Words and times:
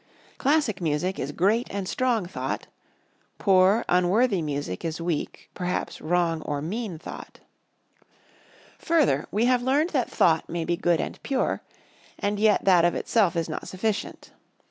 Classic 0.39 0.81
music 0.81 1.19
is 1.19 1.31
great 1.31 1.67
and 1.69 1.87
strong 1.87 2.25
thought; 2.25 2.65
poor, 3.37 3.85
unworthy 3.87 4.41
music 4.41 4.83
is 4.83 4.99
weak, 4.99 5.51
perhaps 5.53 6.01
wrong 6.01 6.41
or 6.41 6.59
mean 6.59 6.97
thought. 6.97 7.39
Further, 8.79 9.27
we 9.29 9.45
have 9.45 9.61
learned 9.61 9.91
that 9.91 10.09
thought 10.09 10.49
may 10.49 10.65
be 10.65 10.75
good 10.75 10.99
and 10.99 11.21
pure, 11.21 11.61
and 12.17 12.39
yet 12.39 12.65
that 12.65 12.83
of 12.83 12.95
itself 12.95 13.35
is 13.35 13.47
not 13.47 13.67
sufficient. 13.67 14.31